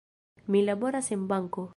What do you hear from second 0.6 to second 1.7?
laboras en banko.